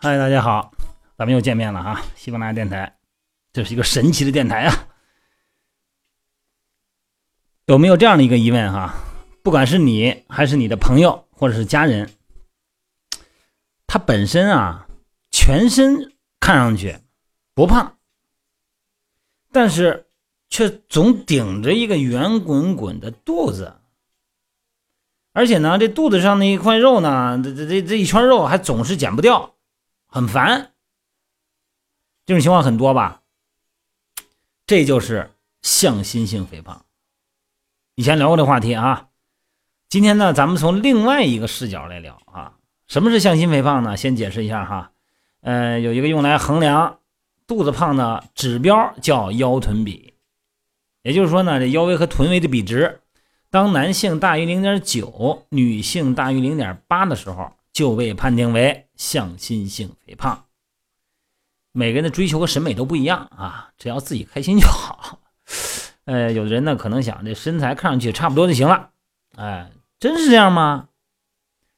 [0.00, 0.72] 嗨，大家好，
[1.16, 2.96] 咱们又见面了哈，喜马拉雅电台，
[3.52, 4.86] 这是一个神奇的电台啊。
[7.66, 8.94] 有没有这样的一个疑问哈？
[9.42, 12.08] 不管是你还是你的朋友或者是家人，
[13.88, 14.86] 他本身啊，
[15.32, 16.98] 全身看上去
[17.52, 17.96] 不胖，
[19.50, 20.06] 但是
[20.48, 23.74] 却总顶着一个圆滚滚的肚子，
[25.32, 29.56] 而且呢，这肚子上那一块肉呢，这这这这一圈肉还总是减不掉。
[30.10, 30.72] 很烦，
[32.24, 33.20] 这种情况很多吧？
[34.66, 36.86] 这就是向心性肥胖。
[37.94, 39.08] 以前聊过这话题啊，
[39.90, 42.54] 今天呢，咱们从另外一个视角来聊啊。
[42.86, 43.98] 什么是向心肥胖呢？
[43.98, 44.92] 先解释一下哈，
[45.42, 47.00] 呃，有一个用来衡量
[47.46, 50.14] 肚子胖的指标叫腰臀比，
[51.02, 53.02] 也就是说呢，这腰围和臀围的比值，
[53.50, 60.46] 当男性大于零点九，女性大于零点八的时候，就被判定为向心性肥胖。
[61.70, 65.20] 每个人的追求和审美都不一样啊，只要自己开心就好。
[66.04, 68.90] 呃，有的人呢可能想这身材看上去差不多就行了，
[69.36, 70.88] 哎，真是这样吗？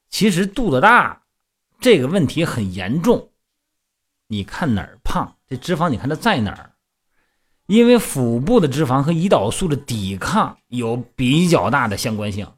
[0.08, 1.20] 其实肚子大
[1.80, 3.28] 这个问题很严重，
[4.28, 6.72] 你看哪儿胖，这脂肪你看它在哪儿？
[7.66, 12.50] 因为腹部的脂肪和胰岛素的抵抗有比较大的相关性。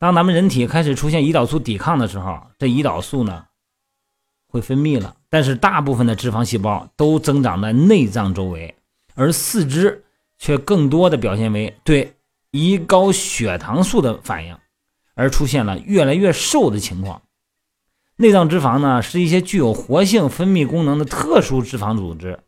[0.00, 3.44] 当咱们人体开始出现胰岛素抵抗的时候，这胰岛素呢
[4.48, 8.74] 会分泌了，但是大部分的脂肪细胞都增长在内脏周围，
[9.14, 10.02] 而四肢
[10.38, 12.14] 却更多的表现为对
[12.50, 14.56] 胰高血糖素的反应，
[15.14, 17.20] 而出现了越来越瘦的情况。
[18.16, 22.40] 内脏脂肪呢是一些具有活性分泌功能的特殊脂肪组织，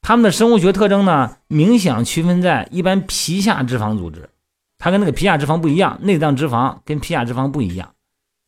[0.00, 4.30] 它们的生物学特征呢明显区分在一般皮下脂肪组织。
[4.78, 7.96] 它跟那个皮下脂肪不一样，内脏脂肪跟皮下脂肪不一样，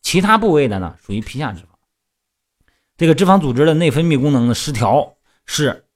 [0.01, 1.65] 其他部位的呢属于皮下脂肪。
[2.97, 5.87] 这个脂肪组织的内分泌功能的失调是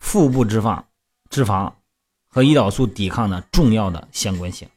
[0.00, 0.82] 腹部脂肪、
[1.30, 1.72] 脂肪
[2.26, 4.68] 和胰岛素抵抗的重要的相关性。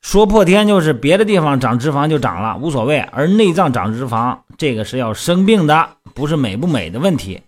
[0.00, 7.42] 说破天就是别的地方长脂肪就长了无所谓，而内脏长脂肪这个是要生病的，不是美不美的问题。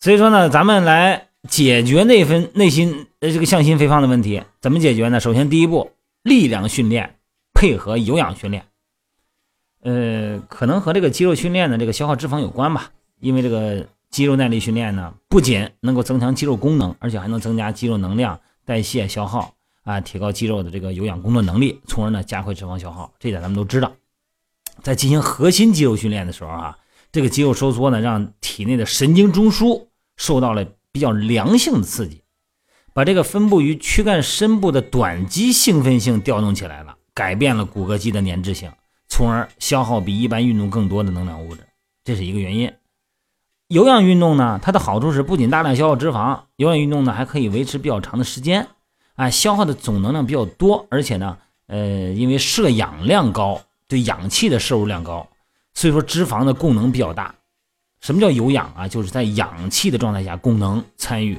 [0.00, 1.28] 所以说呢，咱们来。
[1.48, 5.20] 解决内分内心呃这个向心肥胖的问题怎么解决呢？
[5.20, 5.90] 首先第一步，
[6.22, 7.16] 力量训练
[7.52, 8.64] 配合有氧训练，
[9.82, 12.92] 呃，可能和这个肌肉训练的这个消耗脂肪有关吧。
[13.20, 23.12] 因为这个肌肉耐力训练呢，不仅能够增强肌肉功能，而且还能增加肌肉能量代谢消耗啊，提高肌肉的这个有氧工作能力，从而呢加快脂肪消耗。
[23.18, 23.92] 这点咱们都知道。
[24.82, 26.78] 在进行核心肌肉训练的时候啊，
[27.12, 30.66] 这个肌肉收缩呢，让体内的神经中枢受到了。
[30.94, 32.22] 比较良性的刺激，
[32.92, 38.70] 把这个分布于躯干深部的短肌兴奋性调动起来了，改变了骨骼肌的粘滞性，
[39.08, 41.66] 从而消耗比一般运动更多的能量物质，
[42.04, 42.72] 这是一个原因。
[43.66, 48.68] 有氧运动呢，它的好处是不仅大量消耗脂肪，有氧运动呢还可以维持比较长的时间，
[49.16, 55.26] 啊，消耗的总能量比较多，而且呢，呃，因为摄氧量高，对氧气的摄入量高，
[55.74, 57.34] 所以说脂肪的供能比较大。
[58.04, 58.86] 什么叫有氧啊？
[58.86, 61.38] 就是在氧气的状态下供能参与，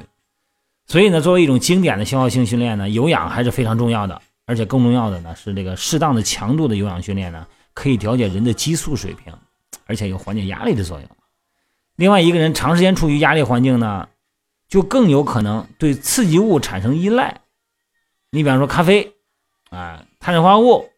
[0.87, 4.19] 所以呢，作为一种经典的消耗性训练呢，有氧还是非常重要的。
[4.47, 7.45] 而且更重要的呢是这个适当的强度的有氧训练呢，
[7.75, 9.31] 可以调节人的激素水平，
[9.85, 11.07] 而且有缓解压力的作用。
[11.97, 14.09] 另外，一个人长时间处于压力环境呢，
[14.67, 17.41] 就更有可能对刺激物产生依赖。
[18.31, 19.13] 你比方说咖啡
[19.69, 20.89] 啊、碳水化合物，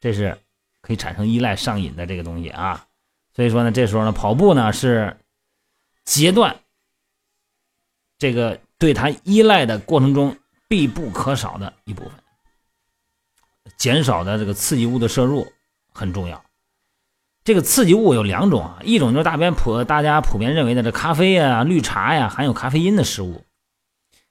[0.00, 0.38] 这是
[0.80, 2.86] 可以产生依赖上瘾的这个东西啊。
[3.34, 5.16] 所以说呢，这时候呢，跑步呢是
[6.04, 6.56] 截断
[8.18, 10.36] 这个对他依赖的过程中
[10.68, 12.12] 必不可少的一部分，
[13.76, 15.46] 减少的这个刺激物的摄入
[15.92, 16.42] 很重要。
[17.42, 23.44] 这个刺激物有两种啊，一种就是大便普大家普遍认为的这咖啡呀、绿茶呀，含有咖啡因的食物。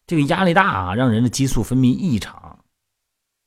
[0.05, 2.59] 这个压力大啊，让人的激素分泌异常，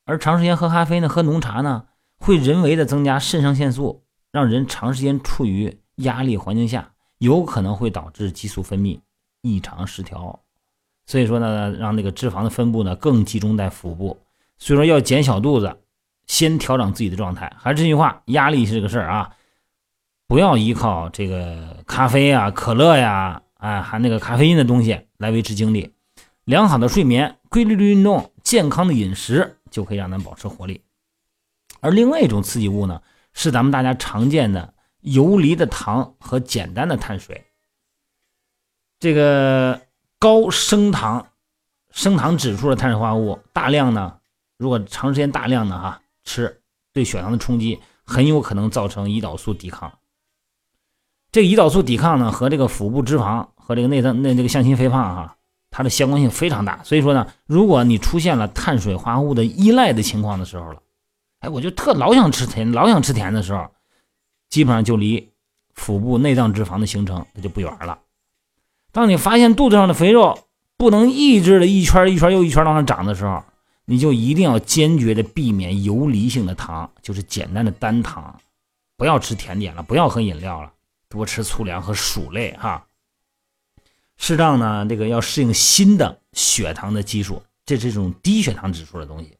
[0.04, 1.86] 而长时间喝咖啡呢、喝浓茶呢，
[2.18, 4.01] 会人为的增加肾上腺素。
[4.32, 8.98] 让人长时间处于压力环境下，有可能会导致激素分泌
[9.42, 10.40] 异常失调。
[11.04, 14.18] 所以说呢，让那个脂肪的分布呢更集中在腹部。
[14.58, 15.76] 所以说要减小肚子，
[16.26, 17.52] 先调整自己的状态。
[17.58, 19.34] 还是这句话，压力是个事儿啊，
[20.26, 25.92] 不要依靠这个咖啡呀、可乐呀，啊含那个咖啡因的东西来维持精力。
[26.44, 30.80] 良好的睡眠、规律的运动、健康的饮食就可以让咱保持活力。
[31.80, 33.02] 而另外一种刺激物呢，
[33.32, 37.44] 是咱们大家常见的游离的糖和简单的碳水。
[39.00, 39.80] 这个
[40.18, 41.26] 高升糖、
[41.90, 44.18] 升糖指数的碳水化合物，大量呢，
[44.58, 46.62] 如果长时间大量的哈吃，
[46.92, 49.92] 对血糖的冲击很有可能造成胰岛素抵抗。
[51.32, 55.36] 这个胰岛素抵抗呢，和这个腹部脂肪和这个内脏、那这个向心肥胖哈，
[55.70, 56.80] 它的相关性非常大。
[56.84, 60.80] 所以说呢，如果你出现了碳水化合物的依赖的情况的时候了，
[61.42, 63.68] 哎，我就特老想吃甜，老想吃甜的时候，
[64.48, 65.32] 基本上就离
[65.74, 67.98] 腹部内脏脂肪的形成它就不远了。
[68.92, 70.46] 当你发现肚子上的肥肉
[70.76, 73.42] 不能抑制的一圈一圈又一圈往上涨的时候，
[73.86, 78.40] 你就一定要坚决的避免游离性的糖，就是简单的单糖，
[78.96, 80.72] 不要吃甜点了，不要喝饮料了，
[81.08, 82.86] 多吃粗粮和薯类哈。
[84.16, 89.36] 适当呢，这个要适应新的血糖的基数，这是一种低血糖指数的东西。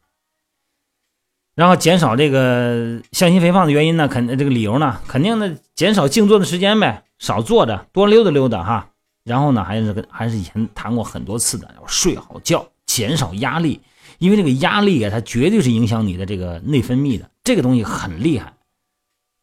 [1.55, 8.89] 然后减少这个向心肥胖的原因呢，肯这个理由呢，肯定的减少静坐的时间呗，少坐着，多溜达溜达哈。
[9.25, 13.81] 然后呢，还是还是以前谈过很多次的，要睡好觉，减少压力，
[14.19, 18.55] 因为这个压力啊，它绝对是影响你的这个内分泌的，这个东西很厉害。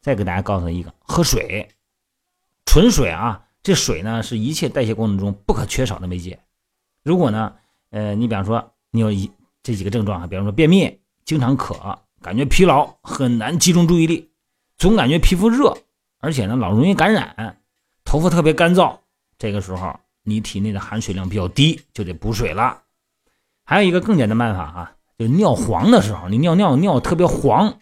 [0.02, 1.68] 再给大家告诉一个，喝水，
[2.66, 6.40] 纯水啊，这水呢是一切代谢过程中不可缺少的媒介。
[7.04, 7.54] 如果呢，
[7.90, 9.30] 呃，你比方说你有一
[9.62, 14.30] 这几个症状啊，比方说便秘，经常渴，感觉疲劳，很难集中注意力，
[14.78, 15.76] 总感觉皮肤热，
[16.18, 17.56] 而且呢老容易感染，
[18.04, 18.98] 头发特别干燥。
[19.38, 22.82] 这个时候，你体内的含水量比较低，就得补水了。
[23.64, 27.78] 还有一个更简单办法啊，就尿黄的时候，你尿尿尿特别黄，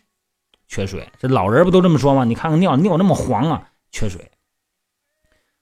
[0.66, 1.08] 缺水。
[1.18, 2.24] 这老人不都这么说吗？
[2.24, 4.30] 你看看尿尿那么黄啊，缺水。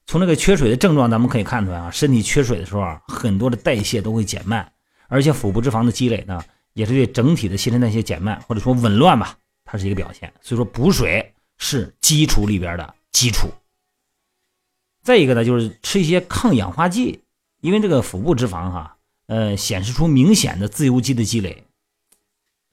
[0.04, 4.72] 从这个缺水的症状，咱们可以看出来啊，身体缺水的时候啊，很多的代谢都会减慢，
[5.08, 6.42] 而且腹部脂肪的积累呢，
[6.76, 10.30] 也是对整体的新陈代谢减慢或者说紊乱吧，它是一个表现。
[10.42, 13.48] 所以说，补水是基础里边的基础。
[15.02, 17.22] 再一个呢，就是吃一些抗氧化剂，
[17.62, 21.64] 因为这个腹部脂肪哈，呃，显示出明显的自由基的积累。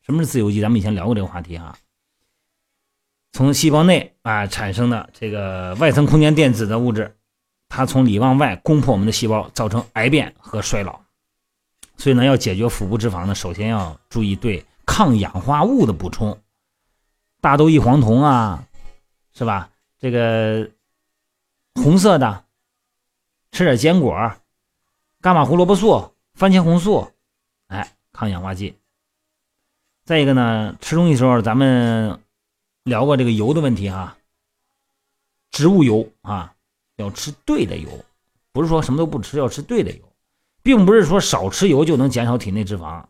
[0.06, 0.60] 什么是自由基？
[0.60, 1.78] 咱们以前聊过这个话题哈。
[3.32, 7.16] 从细胞内啊产生的这个外层空间电子的物质，
[7.70, 11.03] 它从里往外攻破我们的细胞，造成癌变和衰老。
[11.98, 16.40] 所以呢，要解决腹部脂肪呢，首先要注意对抗氧化物的补充，
[17.42, 18.68] 大豆异黄酮啊，
[19.34, 19.70] 是吧？
[20.00, 20.70] 这个。
[21.76, 22.46] 红色的，
[23.52, 24.14] 吃点坚果，
[25.24, 27.12] 伽马胡萝卜素、番茄红素，
[27.66, 28.78] 哎，抗氧化剂。
[30.06, 32.20] 再一个呢，吃东西时候咱们
[32.84, 34.16] 聊过这个油的问题哈，
[35.50, 36.54] 植物油啊，
[36.98, 37.90] 要吃对的油，
[38.52, 40.13] 不是说什么都不吃，要吃对的油，
[40.64, 43.04] 并不是说少吃油就能减少体内脂肪。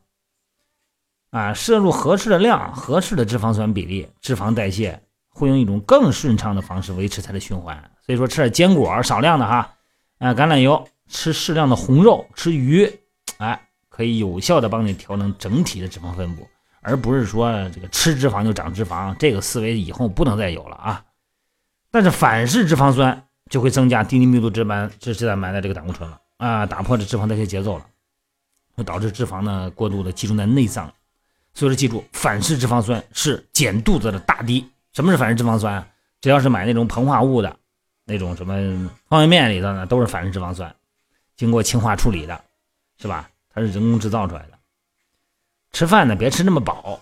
[1.29, 7.75] 啊，摄入合适的量、合适的脂肪酸比例，脂肪代谢会用一种更顺畅的方式维持它的循环。
[8.05, 9.73] 所以说吃点坚果，少量的哈，
[10.19, 12.87] 啊，橄榄油，吃适量的红肉，吃鱼，
[13.37, 16.47] 哎，可以有效的帮你调整整体的脂肪分布，
[16.81, 21.03] 而不是说这个吃脂肪就长脂肪，这个思维以后不能再有了啊。
[21.89, 27.85] 但是反式脂肪酸就会增加低密度脂肪脂脂蛋白的这个胆固醇了啊，打破这脂肪代谢节奏了，
[28.75, 30.93] 会导致脂肪呢过度的集中在内脏。
[31.53, 34.69] 所以说记住，反式脂肪酸是减肚子的大敌。
[34.91, 35.87] 什么是反式脂肪酸？
[36.21, 37.57] 只要是买那种膨化物的。
[38.05, 38.53] 那种什么
[39.07, 40.75] 方便面里头呢，都是反式脂肪酸，
[41.37, 42.43] 经过氢化处理的，
[42.99, 43.29] 是吧？
[43.53, 44.59] 它是人工制造出来的。
[45.71, 46.99] 吃饭呢，别吃那么饱，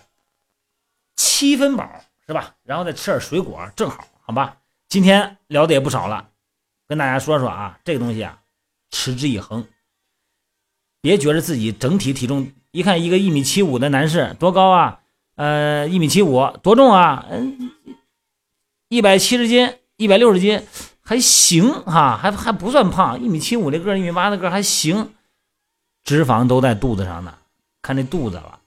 [1.16, 1.90] 七分饱
[2.24, 2.54] 是吧？
[2.62, 4.58] 然后再吃点水果，正好，好吧？
[4.88, 6.28] 今天聊的也不少了，
[6.86, 8.40] 跟大家说说啊，这个东西啊，
[8.92, 9.66] 持之以恒，
[11.00, 15.00] 别觉得自己整体体重，一看一个一米七五的男士多高啊？
[15.34, 17.26] 呃，一米七五多重啊？
[17.28, 17.72] 嗯，
[18.88, 20.64] 一百七十斤，一百六十斤。
[21.04, 25.12] 还行哈，还还不算胖，一米七五的个，一米八的个还行，
[26.04, 27.34] 脂肪都在肚子上呢，
[27.82, 28.60] 看那肚子了。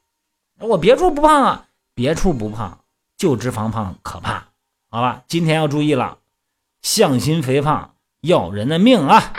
[0.59, 2.79] 我别处不胖啊，别处不胖，
[3.15, 4.49] 就脂肪胖可怕，
[4.89, 5.23] 好吧？
[5.29, 6.17] 今天要注意了，
[6.81, 9.33] 向心肥胖要人的命啊！